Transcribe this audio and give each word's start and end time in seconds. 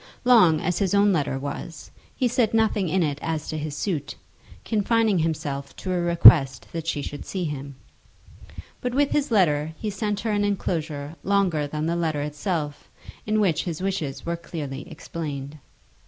Long 0.23 0.59
as 0.59 0.79
his 0.79 0.95
own 0.95 1.13
letter 1.13 1.37
was, 1.37 1.91
he 2.15 2.27
said 2.27 2.55
nothing 2.55 2.89
in 2.89 3.03
it 3.03 3.19
as 3.21 3.47
to 3.49 3.57
his 3.59 3.77
suit, 3.77 4.15
confining 4.65 5.19
himself 5.19 5.75
to 5.75 5.93
a 5.93 5.99
request 6.01 6.65
that 6.71 6.87
she 6.87 7.03
should 7.03 7.23
see 7.23 7.43
him. 7.43 7.75
But 8.81 8.95
with 8.95 9.11
his 9.11 9.29
letter 9.29 9.73
he 9.77 9.91
sent 9.91 10.21
her 10.21 10.31
an 10.31 10.43
enclosure 10.43 11.15
longer 11.23 11.67
than 11.67 11.85
the 11.85 11.95
letter 11.95 12.23
itself, 12.23 12.89
in 13.27 13.39
which 13.39 13.65
his 13.65 13.79
wishes 13.79 14.25
were 14.25 14.35
clearly 14.37 14.89
explained. 14.89 15.59